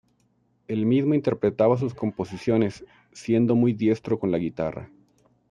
El 0.67 0.87
mismo 0.87 1.13
interpretaba 1.13 1.77
sus 1.77 1.93
composiciones, 1.93 2.83
siendo 3.11 3.53
muy 3.53 3.71
diestro 3.73 4.17
con 4.17 4.31
la 4.31 4.39
guitarra. 4.39 4.89